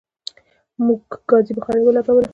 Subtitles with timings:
[0.85, 2.27] موږ ګازی بخاری ولګوله